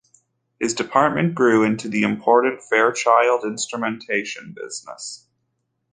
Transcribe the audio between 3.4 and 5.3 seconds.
Instrumentation business.